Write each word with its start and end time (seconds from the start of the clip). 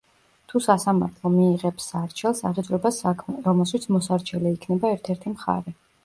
თუ 0.51 0.59
სასამართლო 0.65 1.29
მიიღებს 1.33 1.89
სარჩელს, 1.91 2.41
აღიძვრება 2.49 2.91
საქმე, 2.95 3.35
რომელშიც 3.49 3.85
მოსარჩელე 3.97 4.55
იქნება 4.55 4.91
ერთ–ერთი 4.97 5.35
მხარე. 5.35 5.75